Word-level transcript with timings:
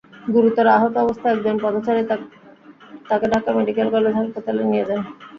গুরুতর 0.31 0.65
আহত 0.69 0.93
অবস্থায় 0.97 1.33
একজন 1.35 1.55
পথচারী 1.63 2.01
তাঁকে 3.05 3.27
ঢাকা 3.31 3.49
মেডিকেল 3.57 3.87
কলেজ 3.93 4.13
হাসপাতালে 4.17 4.63
নিয়ে 4.65 4.85
যান। 4.89 5.01